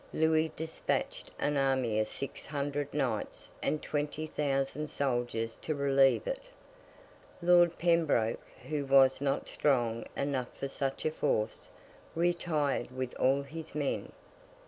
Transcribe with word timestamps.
Louis 0.15 0.51
despatched 0.55 1.29
an 1.37 1.57
army 1.57 1.99
of 1.99 2.07
six 2.07 2.47
hundred 2.47 2.91
knights 2.91 3.51
and 3.61 3.83
twenty 3.83 4.25
thousand 4.25 4.89
soldiers 4.89 5.55
to 5.57 5.75
relieve 5.75 6.25
it. 6.25 6.41
Lord 7.39 7.77
Pembroke, 7.77 8.41
who 8.67 8.83
was 8.87 9.21
not 9.21 9.47
strong 9.47 10.05
enough 10.17 10.57
for 10.57 10.67
such 10.67 11.05
a 11.05 11.11
force, 11.11 11.69
retired 12.15 12.89
with 12.89 13.13
all 13.19 13.43
his 13.43 13.75
men. 13.75 14.11